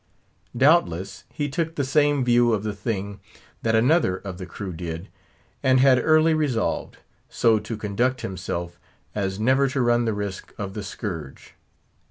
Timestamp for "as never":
9.13-9.67